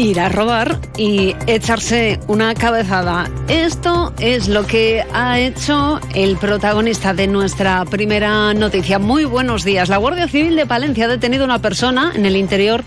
ir 0.00 0.18
a 0.18 0.30
robar 0.30 0.80
y 0.96 1.36
echarse 1.46 2.18
una 2.26 2.54
cabezada. 2.54 3.30
Esto 3.48 4.14
es 4.18 4.48
lo 4.48 4.66
que 4.66 5.04
ha 5.12 5.38
hecho 5.38 6.00
el 6.14 6.38
protagonista 6.38 7.12
de 7.12 7.26
nuestra 7.26 7.84
primera 7.84 8.54
noticia. 8.54 8.98
Muy 8.98 9.26
buenos 9.26 9.62
días. 9.62 9.90
La 9.90 9.98
Guardia 9.98 10.26
Civil 10.26 10.56
de 10.56 10.64
Palencia 10.64 11.04
ha 11.04 11.08
detenido 11.08 11.42
a 11.42 11.46
una 11.46 11.58
persona 11.58 12.12
en 12.14 12.24
el 12.24 12.36
interior 12.36 12.82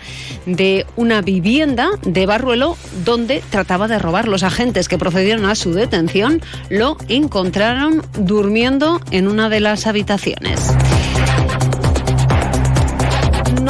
de 0.47 0.87
una 0.95 1.21
vivienda 1.21 1.91
de 2.01 2.25
Barruelo 2.25 2.77
donde 3.05 3.43
trataba 3.47 3.87
de 3.87 3.99
robar. 3.99 4.27
Los 4.27 4.41
agentes 4.41 4.87
que 4.87 4.97
procedieron 4.97 5.45
a 5.45 5.53
su 5.53 5.71
detención 5.73 6.41
lo 6.69 6.97
encontraron 7.09 8.01
durmiendo 8.17 8.99
en 9.11 9.27
una 9.27 9.49
de 9.49 9.59
las 9.59 9.85
habitaciones 9.85 10.73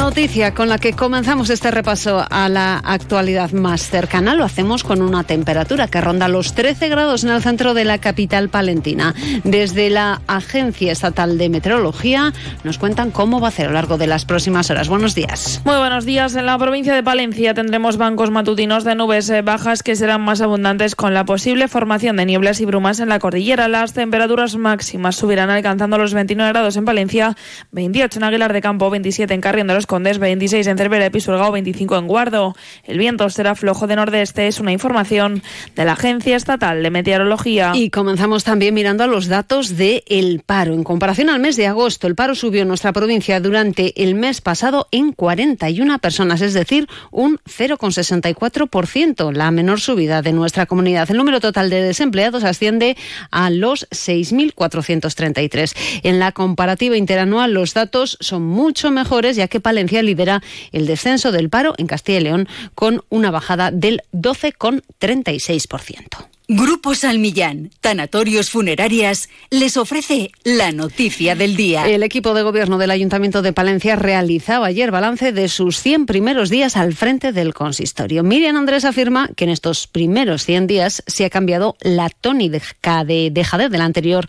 noticia 0.04 0.52
con 0.52 0.68
la 0.68 0.76
que 0.76 0.92
comenzamos 0.92 1.48
este 1.48 1.70
repaso 1.70 2.26
a 2.28 2.50
la 2.50 2.76
actualidad 2.76 3.52
más 3.52 3.88
cercana 3.88 4.34
lo 4.34 4.44
hacemos 4.44 4.84
con 4.84 5.00
una 5.00 5.24
temperatura 5.24 5.88
que 5.88 5.98
ronda 6.02 6.28
los 6.28 6.52
13 6.52 6.90
grados 6.90 7.24
en 7.24 7.30
el 7.30 7.40
centro 7.40 7.72
de 7.72 7.86
la 7.86 7.96
capital 7.96 8.50
palentina. 8.50 9.14
Desde 9.44 9.88
la 9.88 10.20
Agencia 10.26 10.92
Estatal 10.92 11.38
de 11.38 11.48
Meteorología 11.48 12.34
nos 12.64 12.76
cuentan 12.76 13.12
cómo 13.12 13.40
va 13.40 13.48
a 13.48 13.50
ser 13.50 13.64
a 13.64 13.68
lo 13.68 13.74
largo 13.76 13.96
de 13.96 14.06
las 14.06 14.26
próximas 14.26 14.68
horas. 14.68 14.90
Buenos 14.90 15.14
días. 15.14 15.62
Muy 15.64 15.78
buenos 15.78 16.04
días. 16.04 16.36
En 16.36 16.44
la 16.44 16.58
provincia 16.58 16.94
de 16.94 17.02
Palencia 17.02 17.54
tendremos 17.54 17.96
bancos 17.96 18.30
matutinos 18.30 18.84
de 18.84 18.94
nubes 18.96 19.30
eh, 19.30 19.40
bajas 19.40 19.82
que 19.82 19.96
serán 19.96 20.20
más 20.20 20.42
abundantes 20.42 20.96
con 20.96 21.14
la 21.14 21.24
posible 21.24 21.66
formación 21.66 22.16
de 22.16 22.26
nieblas 22.26 22.60
y 22.60 22.66
brumas 22.66 23.00
en 23.00 23.08
la 23.08 23.18
cordillera. 23.20 23.68
Las 23.68 23.94
temperaturas 23.94 24.54
máximas 24.56 25.16
subirán 25.16 25.48
alcanzando 25.48 25.96
los 25.96 26.12
29 26.12 26.52
grados 26.52 26.76
en 26.76 26.84
Palencia, 26.84 27.36
28 27.72 28.18
en 28.18 28.24
Aguilar 28.24 28.52
de 28.52 28.60
Campo, 28.60 28.90
27 28.90 29.32
en 29.32 29.40
Carrión 29.40 29.66
de 29.66 29.74
los 29.74 29.86
Condes, 29.94 30.18
26 30.18 30.66
en 30.66 30.76
Cervera 30.76 31.08
Pisurgao, 31.08 31.52
25 31.52 31.96
en 31.96 32.08
Guardo. 32.08 32.56
El 32.82 32.98
viento 32.98 33.30
será 33.30 33.54
flojo 33.54 33.86
de 33.86 33.94
nordeste, 33.94 34.48
es 34.48 34.58
una 34.58 34.72
información 34.72 35.40
de 35.76 35.84
la 35.84 35.92
Agencia 35.92 36.34
Estatal 36.34 36.82
de 36.82 36.90
Meteorología. 36.90 37.70
Y 37.76 37.90
comenzamos 37.90 38.42
también 38.42 38.74
mirando 38.74 39.04
a 39.04 39.06
los 39.06 39.28
datos 39.28 39.76
del 39.76 40.02
el 40.08 40.42
paro. 40.44 40.74
En 40.74 40.82
comparación 40.82 41.30
al 41.30 41.38
mes 41.38 41.54
de 41.54 41.68
agosto, 41.68 42.08
el 42.08 42.16
paro 42.16 42.34
subió 42.34 42.62
en 42.62 42.66
nuestra 42.66 42.92
provincia 42.92 43.38
durante 43.38 44.02
el 44.02 44.16
mes 44.16 44.40
pasado 44.40 44.88
en 44.90 45.12
41 45.12 46.00
personas, 46.00 46.40
es 46.40 46.54
decir, 46.54 46.88
un 47.12 47.38
0,64%, 47.46 49.32
la 49.32 49.52
menor 49.52 49.78
subida 49.78 50.22
de 50.22 50.32
nuestra 50.32 50.66
comunidad. 50.66 51.08
El 51.08 51.18
número 51.18 51.38
total 51.38 51.70
de 51.70 51.82
desempleados 51.82 52.42
asciende 52.42 52.96
a 53.30 53.48
los 53.50 53.88
6.433. 53.90 56.00
En 56.02 56.18
la 56.18 56.32
comparativa 56.32 56.96
interanual, 56.96 57.52
los 57.52 57.74
datos 57.74 58.18
son 58.18 58.42
mucho 58.42 58.90
mejores, 58.90 59.36
ya 59.36 59.46
que 59.46 59.60
Palencia 59.84 60.02
lidera 60.02 60.42
el 60.72 60.86
descenso 60.86 61.30
del 61.30 61.50
paro 61.50 61.74
en 61.76 61.86
Castilla 61.86 62.20
y 62.20 62.22
León 62.22 62.48
con 62.74 63.02
una 63.10 63.30
bajada 63.30 63.70
del 63.70 64.00
12,36%. 64.14 66.33
Grupo 66.46 66.94
Salmillán, 66.94 67.70
Tanatorios 67.80 68.50
Funerarias, 68.50 69.30
les 69.48 69.78
ofrece 69.78 70.30
la 70.42 70.72
noticia 70.72 71.34
del 71.34 71.56
día. 71.56 71.88
El 71.88 72.02
equipo 72.02 72.34
de 72.34 72.42
gobierno 72.42 72.76
del 72.76 72.90
Ayuntamiento 72.90 73.40
de 73.40 73.54
Palencia 73.54 73.96
realizaba 73.96 74.66
ayer 74.66 74.90
balance 74.90 75.32
de 75.32 75.48
sus 75.48 75.78
100 75.80 76.04
primeros 76.04 76.50
días 76.50 76.76
al 76.76 76.92
frente 76.92 77.32
del 77.32 77.54
consistorio. 77.54 78.22
Miriam 78.22 78.58
Andrés 78.58 78.84
afirma 78.84 79.30
que 79.34 79.44
en 79.44 79.50
estos 79.50 79.86
primeros 79.86 80.44
100 80.44 80.66
días 80.66 81.02
se 81.06 81.24
ha 81.24 81.30
cambiado 81.30 81.76
la 81.80 82.10
tónica 82.10 83.04
de 83.04 83.30
dejadez 83.32 83.70
del 83.70 83.80
anterior 83.80 84.26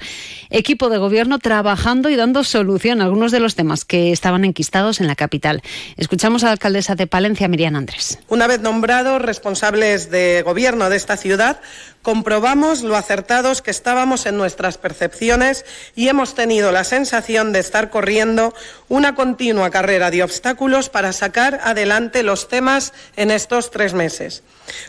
equipo 0.49 0.89
de 0.89 0.99
gobierno 0.99 1.39
trabajando 1.39 2.07
y 2.09 2.15
dando 2.15 2.45
solución 2.45 3.01
a 3.01 3.03
algunos 3.03 3.33
de 3.33 3.41
los 3.41 3.55
temas 3.55 3.83
que 3.83 4.13
estaban 4.13 4.45
enquistados 4.45 5.01
en 5.01 5.07
la 5.07 5.17
capital. 5.17 5.61
Escuchamos 5.97 6.43
a 6.43 6.45
la 6.45 6.53
alcaldesa 6.53 6.95
de 6.95 7.07
Palencia, 7.07 7.49
Miriam 7.49 7.75
Andrés. 7.75 8.19
Una 8.29 8.47
vez 8.47 8.61
nombrados 8.61 9.21
responsables 9.21 10.09
de 10.11 10.43
gobierno 10.43 10.89
de 10.89 10.95
esta 10.95 11.17
ciudad, 11.17 11.59
comprobamos 12.05 12.83
lo 12.83 12.95
acertados 12.97 13.63
que 13.63 13.71
estábamos 13.71 14.27
en 14.27 14.37
nuestras 14.37 14.77
percepciones 14.77 15.65
y 15.95 16.07
hemos 16.07 16.35
tenido 16.35 16.71
la 16.71 16.83
sensación 16.83 17.51
de 17.51 17.57
estar 17.57 17.89
corriendo 17.89 18.53
una 18.89 19.15
continua 19.15 19.71
carrera 19.71 20.11
de 20.11 20.21
obstáculos 20.21 20.89
para 20.89 21.13
sacar 21.13 21.61
adelante 21.63 22.21
los 22.21 22.47
temas 22.47 22.93
en 23.15 23.31
estos 23.31 23.71
tres 23.71 23.95
meses. 23.95 24.43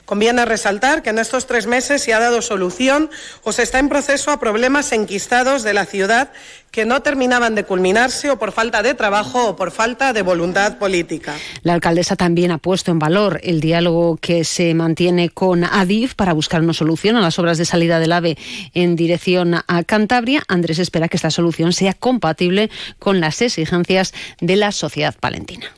Conviene 0.04 0.44
resaltar 0.44 1.02
que 1.02 1.08
en 1.08 1.18
estos 1.18 1.46
tres 1.46 1.66
meses 1.66 2.02
se 2.02 2.12
ha 2.12 2.20
dado 2.20 2.42
solución 2.42 3.08
o 3.44 3.52
se 3.52 3.62
está 3.62 3.78
en 3.78 3.88
proceso 3.88 4.30
a 4.30 4.38
problemas 4.38 4.92
enquistados 4.92 5.62
de 5.62 5.72
la 5.72 5.86
ciudad 5.86 6.32
que 6.70 6.84
no 6.84 7.00
terminaban 7.00 7.54
de 7.54 7.64
culminarse 7.64 8.30
o 8.30 8.38
por 8.38 8.52
falta 8.52 8.82
de 8.82 8.92
trabajo 8.92 9.48
o 9.48 9.56
por 9.56 9.70
falta 9.70 10.12
de 10.12 10.20
voluntad 10.20 10.76
política. 10.76 11.34
La 11.62 11.72
alcaldesa 11.72 12.16
también 12.16 12.50
ha 12.50 12.58
puesto 12.58 12.90
en 12.90 12.98
valor 12.98 13.40
el 13.42 13.62
diálogo 13.62 14.18
que 14.18 14.44
se 14.44 14.74
mantiene 14.74 15.30
con 15.30 15.64
Adif 15.64 16.14
para 16.14 16.34
buscar 16.34 16.60
una 16.60 16.74
solución 16.74 17.05
a 17.14 17.20
las 17.20 17.38
obras 17.38 17.58
de 17.58 17.64
salida 17.64 18.00
del 18.00 18.12
AVE 18.12 18.38
en 18.74 18.96
dirección 18.96 19.54
a 19.54 19.84
Cantabria. 19.84 20.42
Andrés 20.48 20.80
espera 20.80 21.08
que 21.08 21.18
esta 21.18 21.30
solución 21.30 21.72
sea 21.72 21.92
compatible 21.92 22.70
con 22.98 23.20
las 23.20 23.40
exigencias 23.42 24.14
de 24.40 24.56
la 24.56 24.72
sociedad 24.72 25.14
palentina. 25.20 25.70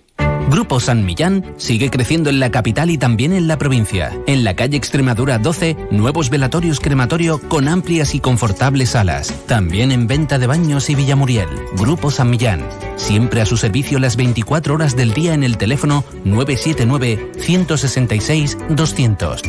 Grupo 0.51 0.81
San 0.81 1.05
Millán 1.05 1.45
sigue 1.59 1.91
creciendo 1.91 2.31
en 2.31 2.41
la 2.41 2.51
capital 2.51 2.89
y 2.91 2.97
también 2.97 3.35
en 3.35 3.49
la 3.49 3.59
provincia. 3.59 4.19
En 4.27 4.45
la 4.45 4.57
calle 4.57 4.79
Extremadura 4.79 5.39
12, 5.39 5.77
nuevos 5.91 6.31
velatorios 6.31 6.81
crematorio 6.81 7.39
con 7.49 7.69
amplias 7.69 8.15
y 8.15 8.21
confortables 8.21 8.91
salas. 8.91 9.33
También 9.47 9.93
en 9.93 10.07
venta 10.07 10.39
de 10.39 10.47
baños 10.47 10.89
y 10.89 10.95
Villamuriel. 10.95 11.49
Grupo 11.77 12.11
San 12.11 12.31
Millán. 12.31 12.67
Siempre 12.97 13.43
a 13.43 13.47
su 13.47 13.59
servicio 13.59 13.99
las 13.99 14.17
24 14.17 14.75
horas 14.75 14.97
del 14.97 15.13
día 15.13 15.35
en 15.35 15.45
el 15.45 15.59
teléfono 15.59 16.03
979 16.25 17.33
166 17.39 18.57
200. 18.71 19.43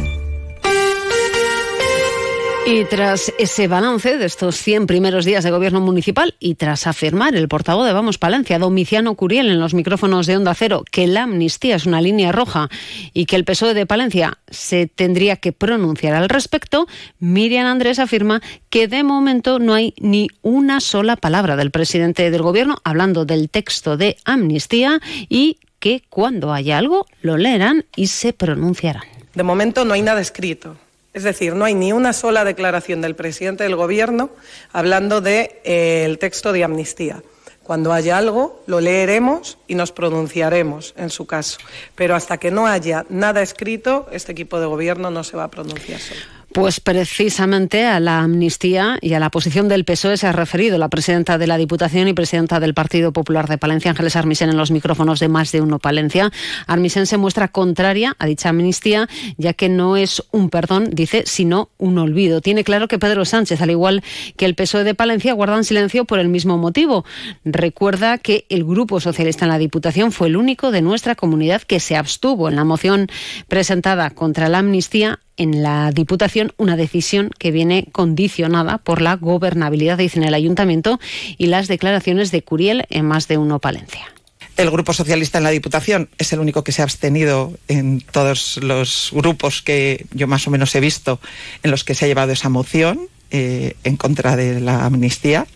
Y 2.71 2.85
tras 2.85 3.33
ese 3.39 3.67
balance 3.67 4.19
de 4.19 4.25
estos 4.27 4.55
100 4.57 4.85
primeros 4.85 5.25
días 5.25 5.43
de 5.43 5.49
gobierno 5.49 5.81
municipal 5.81 6.35
y 6.39 6.53
tras 6.53 6.85
afirmar 6.85 7.35
el 7.35 7.47
portavoz 7.47 7.87
de 7.87 7.93
Vamos 7.93 8.19
Palencia, 8.19 8.59
Domiciano 8.59 9.15
Curiel, 9.15 9.49
en 9.49 9.59
los 9.59 9.73
micrófonos 9.73 10.27
de 10.27 10.37
Onda 10.37 10.53
Cero, 10.53 10.83
que 10.91 11.07
la 11.07 11.23
amnistía 11.23 11.77
es 11.77 11.87
una 11.87 11.99
línea 11.99 12.31
roja 12.31 12.69
y 13.11 13.25
que 13.25 13.37
el 13.37 13.43
PSOE 13.43 13.73
de 13.73 13.87
Palencia 13.87 14.37
se 14.51 14.85
tendría 14.85 15.37
que 15.37 15.51
pronunciar 15.51 16.13
al 16.13 16.29
respecto, 16.29 16.85
Miriam 17.17 17.65
Andrés 17.65 17.97
afirma 17.97 18.39
que 18.69 18.87
de 18.87 19.01
momento 19.01 19.57
no 19.57 19.73
hay 19.73 19.95
ni 19.97 20.27
una 20.43 20.79
sola 20.79 21.15
palabra 21.15 21.55
del 21.55 21.71
presidente 21.71 22.29
del 22.29 22.43
gobierno 22.43 22.77
hablando 22.83 23.25
del 23.25 23.49
texto 23.49 23.97
de 23.97 24.15
amnistía 24.25 25.01
y 25.27 25.57
que 25.79 26.03
cuando 26.07 26.53
haya 26.53 26.77
algo 26.77 27.07
lo 27.23 27.35
leerán 27.35 27.85
y 27.95 28.07
se 28.07 28.31
pronunciarán. 28.31 29.05
De 29.33 29.41
momento 29.41 29.85
no 29.85 29.95
hay 29.95 30.03
nada 30.03 30.21
escrito. 30.21 30.77
Es 31.13 31.23
decir, 31.23 31.55
no 31.55 31.65
hay 31.65 31.73
ni 31.73 31.91
una 31.91 32.13
sola 32.13 32.43
declaración 32.43 33.01
del 33.01 33.15
presidente 33.15 33.63
del 33.63 33.75
Gobierno 33.75 34.29
hablando 34.71 35.21
del 35.21 35.47
de, 35.47 35.61
eh, 35.63 36.17
texto 36.19 36.51
de 36.53 36.63
amnistía. 36.63 37.23
Cuando 37.63 37.93
haya 37.93 38.17
algo, 38.17 38.63
lo 38.65 38.81
leeremos 38.81 39.59
y 39.67 39.75
nos 39.75 39.91
pronunciaremos 39.91 40.93
en 40.97 41.09
su 41.09 41.27
caso. 41.27 41.59
Pero 41.95 42.15
hasta 42.15 42.37
que 42.37 42.49
no 42.49 42.65
haya 42.65 43.05
nada 43.09 43.41
escrito, 43.41 44.07
este 44.11 44.31
equipo 44.31 44.59
de 44.59 44.65
gobierno 44.65 45.11
no 45.11 45.23
se 45.23 45.37
va 45.37 45.43
a 45.43 45.51
pronunciar 45.51 45.99
solo. 45.99 46.38
Pues 46.53 46.79
precisamente 46.79 47.85
a 47.85 47.99
la 47.99 48.21
amnistía 48.21 48.97
y 49.01 49.13
a 49.13 49.19
la 49.19 49.29
posición 49.29 49.67
del 49.67 49.85
PSOE 49.85 50.17
se 50.17 50.25
ha 50.25 50.31
referido 50.31 50.79
la 50.79 50.89
presidenta 50.89 51.37
de 51.37 51.45
la 51.45 51.57
Diputación 51.57 52.07
y 52.07 52.13
presidenta 52.13 52.59
del 52.59 52.73
Partido 52.73 53.13
Popular 53.13 53.47
de 53.47 53.59
Palencia, 53.59 53.91
Ángeles 53.91 54.15
Armisen, 54.15 54.49
en 54.49 54.57
los 54.57 54.71
micrófonos 54.71 55.19
de 55.19 55.27
Más 55.27 55.51
de 55.51 55.61
Uno 55.61 55.77
Palencia. 55.77 56.31
Armisen 56.65 57.05
se 57.05 57.17
muestra 57.17 57.49
contraria 57.49 58.15
a 58.17 58.25
dicha 58.25 58.49
amnistía, 58.49 59.07
ya 59.37 59.53
que 59.53 59.69
no 59.69 59.95
es 59.95 60.23
un 60.31 60.49
perdón, 60.49 60.89
dice, 60.91 61.23
sino 61.27 61.69
un 61.77 61.99
olvido. 61.99 62.41
Tiene 62.41 62.63
claro 62.63 62.87
que 62.87 62.97
Pedro 62.97 63.25
Sánchez, 63.25 63.61
al 63.61 63.69
igual 63.69 64.03
que 64.35 64.45
el 64.45 64.55
PSOE 64.55 64.83
de 64.83 64.95
Palencia, 64.95 65.33
guardan 65.33 65.63
silencio 65.63 66.05
por 66.05 66.17
el 66.17 66.29
mismo 66.29 66.57
motivo. 66.57 67.05
Recuerda 67.45 68.17
que 68.17 68.47
el 68.49 68.63
Grupo 68.65 68.99
Socialista 68.99 69.45
en 69.45 69.51
la 69.51 69.59
Diputación 69.59 70.11
fue 70.11 70.27
el 70.27 70.35
único 70.35 70.71
de 70.71 70.81
nuestra 70.81 71.13
comunidad 71.13 71.61
que 71.61 71.79
se 71.79 71.95
abstuvo 71.95 72.49
en 72.49 72.55
la 72.55 72.63
moción 72.63 73.07
presentada 73.47 74.09
contra 74.09 74.49
la 74.49 74.57
amnistía 74.57 75.19
en 75.39 75.63
la 75.63 75.91
Diputación 75.91 76.53
una 76.57 76.75
decisión 76.75 77.31
que 77.39 77.49
viene 77.49 77.87
condicionada 77.91 78.77
por 78.77 79.01
la 79.01 79.15
gobernabilidad, 79.15 79.97
dice 79.97 80.19
en 80.19 80.25
el 80.25 80.35
Ayuntamiento, 80.35 80.99
y 81.37 81.47
las 81.47 81.67
declaraciones 81.67 82.29
de 82.29 82.43
Curiel 82.43 82.85
en 82.89 83.05
más 83.05 83.27
de 83.27 83.39
uno 83.39 83.57
Palencia. 83.57 84.13
El 84.57 84.69
Grupo 84.69 84.93
Socialista 84.93 85.37
en 85.37 85.45
la 85.45 85.51
Diputación 85.51 86.09
es 86.17 86.33
el 86.33 86.39
único 86.39 86.65
que 86.65 86.73
se 86.73 86.81
ha 86.81 86.83
abstenido 86.83 87.53
en 87.69 88.01
todos 88.01 88.57
los 88.61 89.09
grupos 89.13 89.61
que 89.61 90.05
yo 90.11 90.27
más 90.27 90.45
o 90.47 90.51
menos 90.51 90.75
he 90.75 90.81
visto 90.81 91.21
en 91.63 91.71
los 91.71 91.85
que 91.85 91.95
se 91.95 92.05
ha 92.05 92.07
llevado 92.09 92.33
esa 92.33 92.49
moción 92.49 92.99
eh, 93.31 93.77
en 93.85 93.95
contra 93.95 94.35
de 94.35 94.59
la 94.59 94.85
amnistía. 94.85 95.47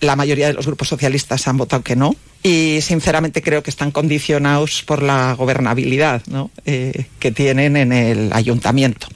La 0.00 0.16
mayoría 0.16 0.48
de 0.48 0.52
los 0.52 0.66
grupos 0.66 0.88
socialistas 0.88 1.46
han 1.48 1.56
votado 1.56 1.82
que 1.82 1.96
no 1.96 2.14
y 2.42 2.78
sinceramente 2.82 3.42
creo 3.42 3.62
que 3.62 3.70
están 3.70 3.90
condicionados 3.90 4.82
por 4.86 5.02
la 5.02 5.34
gobernabilidad 5.34 6.22
eh, 6.64 7.06
que 7.18 7.32
tienen 7.32 7.76
en 7.76 7.92
el 7.92 8.32
ayuntamiento. 8.32 9.08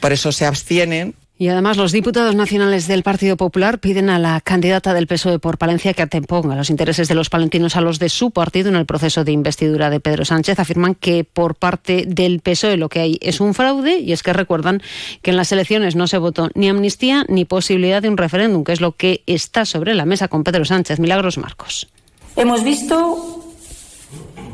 Por 0.00 0.12
eso 0.12 0.32
se 0.32 0.46
abstienen 0.46 1.14
y 1.38 1.48
además 1.48 1.76
los 1.76 1.92
diputados 1.92 2.34
nacionales 2.34 2.88
del 2.88 3.02
Partido 3.02 3.36
Popular 3.36 3.78
piden 3.78 4.08
a 4.08 4.18
la 4.18 4.40
candidata 4.40 4.94
del 4.94 5.06
PSOE 5.06 5.38
por 5.38 5.58
Palencia 5.58 5.92
que 5.92 6.02
atemponga 6.02 6.56
los 6.56 6.70
intereses 6.70 7.08
de 7.08 7.14
los 7.14 7.28
palentinos 7.28 7.76
a 7.76 7.82
los 7.82 7.98
de 7.98 8.08
su 8.08 8.30
partido 8.30 8.70
en 8.70 8.76
el 8.76 8.86
proceso 8.86 9.22
de 9.22 9.32
investidura 9.32 9.90
de 9.90 10.00
Pedro 10.00 10.24
Sánchez. 10.24 10.58
Afirman 10.58 10.94
que 10.94 11.24
por 11.24 11.54
parte 11.54 12.04
del 12.06 12.40
PSOE 12.40 12.78
lo 12.78 12.88
que 12.88 13.00
hay 13.00 13.18
es 13.20 13.40
un 13.40 13.52
fraude 13.52 13.98
y 13.98 14.12
es 14.12 14.22
que 14.22 14.32
recuerdan 14.32 14.80
que 15.20 15.30
en 15.30 15.36
las 15.36 15.52
elecciones 15.52 15.94
no 15.94 16.06
se 16.06 16.16
votó 16.16 16.48
ni 16.54 16.70
amnistía 16.70 17.26
ni 17.28 17.44
posibilidad 17.44 18.00
de 18.00 18.08
un 18.08 18.16
referéndum, 18.16 18.64
que 18.64 18.72
es 18.72 18.80
lo 18.80 18.92
que 18.92 19.22
está 19.26 19.66
sobre 19.66 19.94
la 19.94 20.06
mesa 20.06 20.28
con 20.28 20.42
Pedro 20.42 20.64
Sánchez. 20.64 21.00
Milagros 21.00 21.36
Marcos. 21.36 21.88
Hemos 22.36 22.64
visto 22.64 23.42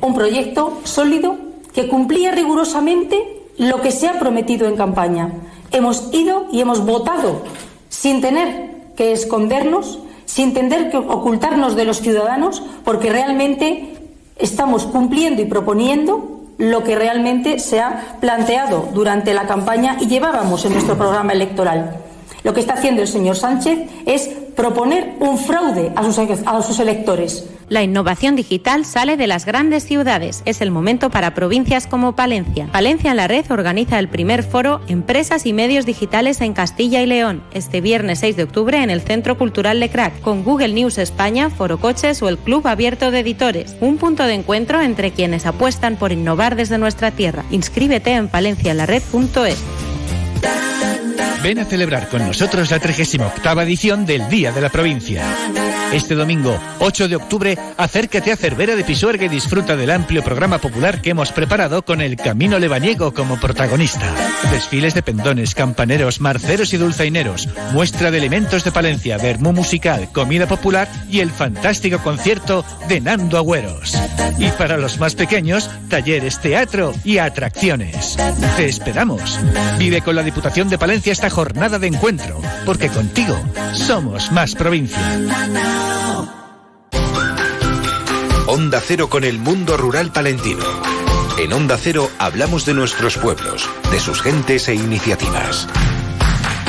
un 0.00 0.14
proyecto 0.14 0.80
sólido 0.82 1.36
que 1.72 1.86
cumplía 1.86 2.32
rigurosamente 2.32 3.16
lo 3.58 3.80
que 3.80 3.92
se 3.92 4.08
ha 4.08 4.18
prometido 4.18 4.66
en 4.66 4.76
campaña 4.76 5.32
hemos 5.72 6.12
ido 6.12 6.46
y 6.52 6.60
hemos 6.60 6.84
votado 6.84 7.42
sin 7.88 8.20
tener 8.20 8.72
que 8.96 9.12
escondernos, 9.12 9.98
sin 10.24 10.54
tener 10.54 10.90
que 10.90 10.96
ocultarnos 10.96 11.76
de 11.76 11.84
los 11.84 12.00
ciudadanos, 12.00 12.62
porque 12.84 13.10
realmente 13.10 13.96
estamos 14.36 14.86
cumpliendo 14.86 15.42
y 15.42 15.46
proponiendo 15.46 16.40
lo 16.58 16.84
que 16.84 16.94
realmente 16.94 17.58
se 17.58 17.80
ha 17.80 18.18
planteado 18.20 18.88
durante 18.92 19.34
la 19.34 19.46
campaña 19.46 19.96
y 20.00 20.06
llevábamos 20.06 20.64
en 20.64 20.72
nuestro 20.72 20.96
programa 20.96 21.32
electoral. 21.32 21.96
Lo 22.44 22.54
que 22.54 22.60
está 22.60 22.74
haciendo 22.74 23.02
el 23.02 23.08
señor 23.08 23.36
Sánchez 23.36 23.78
es 24.06 24.30
proponer 24.56 25.16
un 25.20 25.38
fraude 25.38 25.92
a 25.96 26.04
sus, 26.04 26.18
a 26.18 26.62
sus 26.62 26.78
electores. 26.78 27.48
La 27.68 27.82
innovación 27.82 28.36
digital 28.36 28.84
sale 28.84 29.16
de 29.16 29.26
las 29.26 29.46
grandes 29.46 29.84
ciudades. 29.84 30.42
Es 30.44 30.60
el 30.60 30.70
momento 30.70 31.08
para 31.10 31.32
provincias 31.32 31.86
como 31.86 32.14
Palencia. 32.14 32.68
Palencia 32.70 33.12
en 33.12 33.16
la 33.16 33.28
Red 33.28 33.50
organiza 33.50 33.98
el 33.98 34.08
primer 34.08 34.42
foro 34.42 34.82
Empresas 34.88 35.46
y 35.46 35.54
Medios 35.54 35.86
Digitales 35.86 36.42
en 36.42 36.52
Castilla 36.52 37.00
y 37.00 37.06
León, 37.06 37.42
este 37.54 37.80
viernes 37.80 38.18
6 38.18 38.36
de 38.36 38.42
octubre 38.42 38.82
en 38.82 38.90
el 38.90 39.00
Centro 39.00 39.38
Cultural 39.38 39.80
Lecrac, 39.80 40.20
con 40.20 40.44
Google 40.44 40.74
News 40.74 40.98
España, 40.98 41.48
Foro 41.48 41.78
Coches 41.78 42.20
o 42.22 42.28
el 42.28 42.36
Club 42.36 42.66
Abierto 42.66 43.10
de 43.10 43.20
Editores. 43.20 43.74
Un 43.80 43.96
punto 43.96 44.24
de 44.24 44.34
encuentro 44.34 44.82
entre 44.82 45.12
quienes 45.12 45.46
apuestan 45.46 45.96
por 45.96 46.12
innovar 46.12 46.56
desde 46.56 46.76
nuestra 46.76 47.10
tierra. 47.10 47.44
Inscríbete 47.50 48.12
en 48.12 48.28
palencialared.es. 48.28 49.62
Ven 51.42 51.58
a 51.58 51.64
celebrar 51.64 52.08
con 52.08 52.24
nosotros 52.24 52.70
la 52.70 52.78
38 52.78 53.60
edición 53.62 54.06
del 54.06 54.28
Día 54.28 54.52
de 54.52 54.60
la 54.60 54.68
Provincia. 54.68 55.24
Este 55.92 56.14
domingo, 56.14 56.58
8 56.78 57.08
de 57.08 57.16
octubre, 57.16 57.58
acércate 57.76 58.32
a 58.32 58.36
Cervera 58.36 58.76
de 58.76 58.84
Pisuerga 58.84 59.26
y 59.26 59.28
disfruta 59.28 59.76
del 59.76 59.90
amplio 59.90 60.22
programa 60.22 60.58
popular 60.58 61.02
que 61.02 61.10
hemos 61.10 61.32
preparado 61.32 61.84
con 61.84 62.00
el 62.00 62.16
Camino 62.16 62.58
Lebaniego 62.58 63.12
como 63.12 63.38
protagonista. 63.38 64.06
Desfiles 64.50 64.94
de 64.94 65.02
pendones, 65.02 65.54
campaneros, 65.54 66.20
marceros 66.20 66.72
y 66.72 66.78
dulzaineros, 66.78 67.48
muestra 67.72 68.10
de 68.10 68.18
elementos 68.18 68.64
de 68.64 68.72
Palencia, 68.72 69.18
vermú 69.18 69.52
musical, 69.52 70.10
comida 70.12 70.46
popular 70.46 70.88
y 71.10 71.20
el 71.20 71.30
fantástico 71.30 71.98
concierto 71.98 72.64
de 72.88 73.00
Nando 73.00 73.36
Agüeros. 73.36 73.98
Y 74.38 74.48
para 74.52 74.78
los 74.78 74.98
más 74.98 75.14
pequeños, 75.14 75.68
talleres, 75.90 76.40
teatro 76.40 76.94
y 77.04 77.18
atracciones. 77.18 78.16
Te 78.56 78.64
esperamos. 78.64 79.38
Vive 79.78 80.00
con 80.00 80.16
la 80.16 80.22
Diputación 80.22 80.70
de 80.70 80.78
Palencia 80.78 81.12
esta 81.12 81.28
jornada 81.32 81.78
de 81.78 81.86
encuentro, 81.86 82.40
porque 82.66 82.90
contigo 82.90 83.34
somos 83.72 84.30
más 84.30 84.54
provincia. 84.54 85.00
Onda 88.46 88.80
Cero 88.80 89.08
con 89.08 89.24
el 89.24 89.38
mundo 89.38 89.78
rural 89.78 90.12
palentino. 90.12 90.64
En 91.38 91.54
Onda 91.54 91.78
Cero 91.78 92.10
hablamos 92.18 92.66
de 92.66 92.74
nuestros 92.74 93.16
pueblos, 93.16 93.68
de 93.90 93.98
sus 93.98 94.20
gentes 94.20 94.68
e 94.68 94.74
iniciativas. 94.74 95.66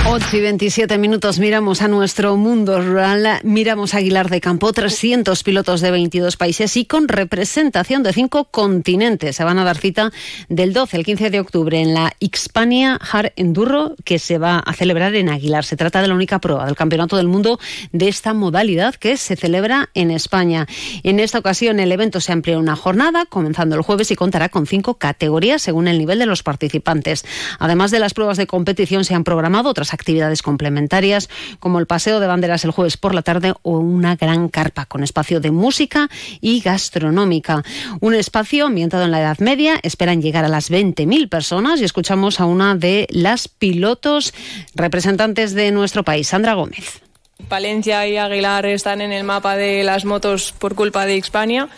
8 0.05 0.35
y 0.35 0.41
27 0.41 0.97
minutos 0.97 1.39
miramos 1.39 1.81
a 1.81 1.87
nuestro 1.87 2.35
mundo 2.35 2.81
rural, 2.81 3.39
miramos 3.43 3.93
Aguilar 3.93 4.29
de 4.29 4.41
Campo, 4.41 4.73
300 4.73 5.41
pilotos 5.43 5.79
de 5.79 5.91
22 5.91 6.35
países 6.35 6.75
y 6.75 6.83
con 6.83 7.07
representación 7.07 8.03
de 8.03 8.11
cinco 8.11 8.43
continentes. 8.43 9.37
Se 9.37 9.45
van 9.45 9.59
a 9.59 9.63
dar 9.63 9.77
cita 9.77 10.11
del 10.49 10.73
12 10.73 10.97
al 10.97 11.05
15 11.05 11.29
de 11.29 11.39
octubre 11.39 11.79
en 11.79 11.93
la 11.93 12.13
Xpania 12.19 12.99
Hard 13.11 13.31
Enduro 13.37 13.95
que 14.03 14.19
se 14.19 14.37
va 14.37 14.59
a 14.59 14.73
celebrar 14.73 15.15
en 15.15 15.29
Aguilar. 15.29 15.63
Se 15.63 15.77
trata 15.77 16.01
de 16.01 16.09
la 16.09 16.15
única 16.15 16.39
prueba 16.39 16.65
del 16.65 16.75
Campeonato 16.75 17.15
del 17.15 17.29
Mundo 17.29 17.57
de 17.93 18.09
esta 18.09 18.33
modalidad 18.33 18.95
que 18.95 19.15
se 19.15 19.37
celebra 19.37 19.89
en 19.93 20.11
España. 20.11 20.67
En 21.03 21.21
esta 21.21 21.39
ocasión 21.39 21.79
el 21.79 21.93
evento 21.93 22.19
se 22.19 22.33
amplía 22.33 22.59
una 22.59 22.75
jornada, 22.75 23.25
comenzando 23.25 23.77
el 23.77 23.81
jueves 23.81 24.11
y 24.11 24.17
contará 24.17 24.49
con 24.49 24.67
cinco 24.67 24.95
categorías 24.95 25.61
según 25.61 25.87
el 25.87 25.97
nivel 25.97 26.19
de 26.19 26.25
los 26.25 26.43
participantes. 26.43 27.23
Además 27.57 27.89
de 27.89 27.99
las 27.99 28.13
pruebas 28.13 28.35
de 28.35 28.47
competición 28.47 29.05
se 29.05 29.15
han 29.15 29.23
programado 29.23 29.69
otras 29.69 29.92
actividades 29.93 30.41
complementarias 30.41 31.29
como 31.59 31.79
el 31.79 31.87
paseo 31.87 32.19
de 32.19 32.27
banderas 32.27 32.65
el 32.65 32.71
jueves 32.71 32.97
por 32.97 33.13
la 33.13 33.21
tarde 33.21 33.53
o 33.61 33.77
una 33.77 34.15
gran 34.15 34.49
carpa 34.49 34.85
con 34.85 35.03
espacio 35.03 35.39
de 35.39 35.51
música 35.51 36.09
y 36.41 36.59
gastronómica. 36.61 37.63
Un 37.99 38.15
espacio 38.15 38.65
ambientado 38.65 39.03
en 39.03 39.11
la 39.11 39.21
Edad 39.21 39.39
Media, 39.39 39.79
esperan 39.83 40.21
llegar 40.21 40.45
a 40.45 40.49
las 40.49 40.71
20.000 40.71 41.29
personas 41.29 41.81
y 41.81 41.83
escuchamos 41.83 42.39
a 42.39 42.45
una 42.45 42.75
de 42.75 43.07
las 43.09 43.47
pilotos 43.47 44.33
representantes 44.75 45.53
de 45.53 45.71
nuestro 45.71 46.03
país, 46.03 46.27
Sandra 46.27 46.53
Gómez. 46.53 47.01
Palencia 47.47 48.07
y 48.07 48.17
Aguilar 48.17 48.65
están 48.65 49.01
en 49.01 49.11
el 49.11 49.23
mapa 49.23 49.55
de 49.55 49.83
las 49.83 50.05
motos 50.05 50.53
por 50.57 50.75
culpa 50.75 51.05
de 51.05 51.17
Hispania. 51.17 51.69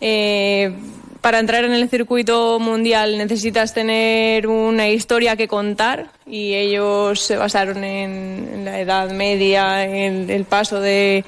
Eh, 0.00 0.74
para 1.20 1.38
entrar 1.38 1.64
en 1.64 1.72
el 1.72 1.88
circuito 1.88 2.58
mundial 2.58 3.18
necesitas 3.18 3.74
tener 3.74 4.46
una 4.46 4.88
historia 4.88 5.36
que 5.36 5.48
contar 5.48 6.10
y 6.26 6.54
ellos 6.54 7.20
se 7.20 7.36
basaron 7.36 7.84
en, 7.84 8.64
la 8.64 8.80
Edad 8.80 9.10
Media, 9.10 9.84
en 9.84 10.30
el 10.30 10.44
paso 10.44 10.80
de, 10.80 11.24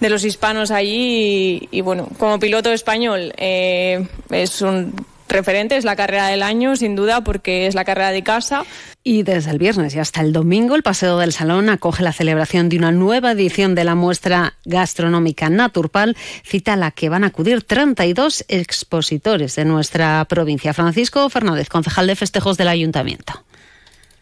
los 0.00 0.24
hispanos 0.24 0.70
allí 0.70 1.68
y, 1.70 1.80
bueno, 1.80 2.08
como 2.18 2.38
piloto 2.38 2.72
español 2.72 3.32
eh, 3.36 4.06
es 4.30 4.62
un 4.62 4.94
referente, 5.28 5.76
es 5.76 5.84
la 5.84 5.96
carrera 5.96 6.28
del 6.28 6.42
año, 6.42 6.76
sin 6.76 6.96
duda, 6.96 7.22
porque 7.22 7.66
es 7.66 7.74
la 7.74 7.84
carrera 7.84 8.10
de 8.10 8.22
casa. 8.22 8.64
Y 9.02 9.22
desde 9.22 9.52
el 9.52 9.58
viernes 9.58 9.94
y 9.94 10.00
hasta 10.00 10.20
el 10.20 10.32
domingo, 10.32 10.74
el 10.74 10.82
Paseo 10.82 11.18
del 11.18 11.32
Salón 11.32 11.68
acoge 11.68 12.02
la 12.02 12.12
celebración 12.12 12.68
de 12.68 12.76
una 12.76 12.90
nueva 12.90 13.32
edición 13.32 13.74
de 13.74 13.84
la 13.84 13.94
muestra 13.94 14.54
gastronómica 14.64 15.48
Naturpal, 15.48 16.16
cita 16.44 16.72
a 16.72 16.76
la 16.76 16.90
que 16.90 17.08
van 17.08 17.22
a 17.22 17.28
acudir 17.28 17.62
32 17.62 18.44
expositores 18.48 19.54
de 19.54 19.64
nuestra 19.64 20.24
provincia. 20.28 20.74
Francisco 20.74 21.30
Fernández, 21.30 21.68
concejal 21.68 22.08
de 22.08 22.16
festejos 22.16 22.56
del 22.56 22.68
Ayuntamiento. 22.68 23.45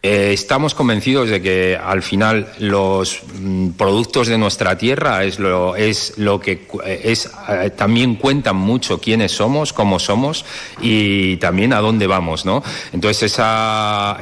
Eh, 0.07 0.33
estamos 0.33 0.75
convencidos 0.75 1.31
de 1.31 1.41
que 1.41 1.75
al 1.75 2.03
final 2.03 2.47
los 2.59 3.23
mm, 3.39 3.69
productos 3.69 4.27
de 4.27 4.37
nuestra 4.37 4.77
tierra 4.77 5.23
es 5.23 5.39
lo, 5.39 5.75
es 5.75 6.13
lo 6.17 6.39
que 6.39 6.67
eh, 6.85 7.01
es, 7.05 7.31
eh, 7.49 7.71
también 7.71 8.13
cuentan 8.13 8.55
mucho 8.55 9.01
quiénes 9.01 9.31
somos, 9.31 9.73
cómo 9.73 9.97
somos 9.97 10.45
y 10.79 11.37
también 11.37 11.73
a 11.73 11.79
dónde 11.79 12.05
vamos, 12.05 12.45
¿no? 12.45 12.61
Entonces 12.93 13.33
esa 13.33 14.19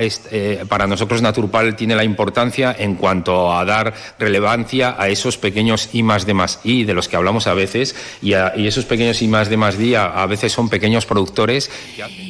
para 0.69 0.87
nosotros 0.87 1.21
Naturpal 1.21 1.75
tiene 1.75 1.97
la 1.97 2.05
importancia 2.05 2.73
en 2.79 2.95
cuanto 2.95 3.51
a 3.51 3.65
dar 3.65 3.93
relevancia 4.17 4.95
a 4.97 5.09
esos 5.09 5.37
pequeños 5.37 5.89
I 5.91 6.01
más 6.01 6.25
de 6.25 6.33
más 6.33 6.61
I 6.63 6.85
de 6.85 6.93
los 6.93 7.09
que 7.09 7.17
hablamos 7.17 7.45
a 7.47 7.53
veces 7.53 7.93
y, 8.21 8.29
y 8.29 8.67
esos 8.67 8.85
pequeños 8.85 9.21
I 9.21 9.27
más 9.27 9.49
de 9.49 9.57
más 9.57 9.77
día 9.77 10.05
a, 10.05 10.25
veces 10.27 10.53
son 10.53 10.69
pequeños 10.69 11.05
productores. 11.05 11.69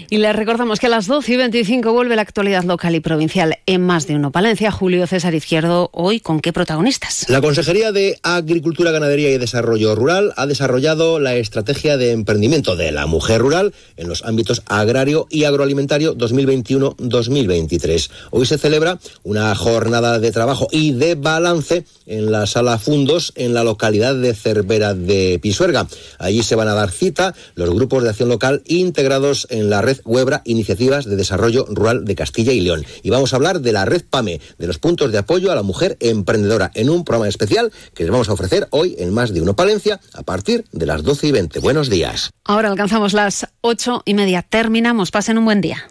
Y 0.10 0.17
les 0.17 0.36
recordamos 0.36 0.79
que 0.79 0.88
a 0.88 0.89
las 0.89 1.05
12 1.05 1.33
y 1.33 1.38
25 1.38 1.93
vuelve 1.93 2.15
la 2.15 2.24
actualidad 2.24 2.63
local 2.63 2.95
y 2.95 3.00
provincial 3.00 3.42
en 3.65 3.81
Más 3.81 4.07
de 4.07 4.15
Uno 4.15 4.31
Palencia. 4.31 4.71
Julio 4.71 5.05
César 5.07 5.33
Izquierdo, 5.33 5.89
hoy 5.93 6.19
con 6.19 6.39
qué 6.39 6.53
protagonistas. 6.53 7.25
La 7.29 7.41
Consejería 7.41 7.91
de 7.91 8.19
Agricultura, 8.23 8.91
Ganadería 8.91 9.29
y 9.29 9.38
Desarrollo 9.38 9.95
Rural 9.95 10.33
ha 10.35 10.45
desarrollado 10.45 11.19
la 11.19 11.35
estrategia 11.35 11.97
de 11.97 12.12
emprendimiento 12.12 12.75
de 12.75 12.91
la 12.91 13.05
mujer 13.05 13.41
rural 13.41 13.73
en 13.97 14.07
los 14.07 14.23
ámbitos 14.23 14.63
agrario 14.67 15.27
y 15.29 15.43
agroalimentario 15.43 16.15
2021-2023. 16.17 18.09
Hoy 18.31 18.45
se 18.45 18.57
celebra 18.57 19.00
una 19.23 19.53
jornada 19.55 20.19
de 20.19 20.31
trabajo 20.31 20.67
y 20.71 20.93
de 20.93 21.15
balance 21.15 21.85
en 22.05 22.31
la 22.31 22.45
sala 22.47 22.77
Fundos 22.77 23.33
en 23.35 23.53
la 23.53 23.63
localidad 23.63 24.15
de 24.15 24.33
Cervera 24.33 24.93
de 24.93 25.39
Pisuerga. 25.41 25.88
Allí 26.19 26.43
se 26.43 26.55
van 26.55 26.67
a 26.67 26.73
dar 26.73 26.91
cita 26.91 27.33
los 27.55 27.69
grupos 27.69 28.03
de 28.03 28.09
acción 28.09 28.29
local 28.29 28.62
integrados 28.65 29.47
en 29.50 29.69
la 29.69 29.81
red 29.81 30.00
Webra 30.05 30.41
Iniciativas 30.45 31.05
de 31.05 31.15
Desarrollo 31.15 31.65
Rural 31.69 32.05
de 32.05 32.15
Castilla 32.15 32.51
y 32.51 32.62
León. 32.62 32.85
Y 33.01 33.09
vamos 33.09 33.32
hablar 33.33 33.61
de 33.61 33.71
la 33.71 33.85
red 33.85 34.03
PAME, 34.09 34.39
de 34.57 34.67
los 34.67 34.79
puntos 34.79 35.11
de 35.11 35.17
apoyo 35.17 35.51
a 35.51 35.55
la 35.55 35.63
mujer 35.63 35.97
emprendedora, 35.99 36.71
en 36.73 36.89
un 36.89 37.03
programa 37.03 37.27
especial 37.27 37.71
que 37.93 38.03
les 38.03 38.11
vamos 38.11 38.29
a 38.29 38.33
ofrecer 38.33 38.67
hoy 38.71 38.95
en 38.99 39.13
Más 39.13 39.33
de 39.33 39.41
Uno 39.41 39.55
Palencia 39.55 39.99
a 40.13 40.23
partir 40.23 40.65
de 40.71 40.85
las 40.85 41.03
12 41.03 41.27
y 41.27 41.31
20. 41.31 41.59
Buenos 41.59 41.89
días. 41.89 42.31
Ahora 42.45 42.69
alcanzamos 42.69 43.13
las 43.13 43.47
ocho 43.61 44.01
y 44.05 44.13
media. 44.13 44.41
Terminamos. 44.41 45.11
Pasen 45.11 45.37
un 45.37 45.45
buen 45.45 45.61
día. 45.61 45.87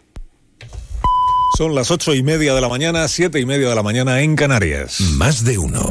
Son 1.57 1.75
las 1.75 1.91
ocho 1.91 2.15
y 2.15 2.23
media 2.23 2.55
de 2.55 2.61
la 2.63 2.69
mañana, 2.69 3.07
siete 3.09 3.39
y 3.39 3.45
media 3.45 3.69
de 3.69 3.75
la 3.75 3.83
mañana 3.83 4.23
en 4.23 4.37
Canarias. 4.37 5.01
Más 5.17 5.45
de 5.45 5.59
uno. 5.59 5.83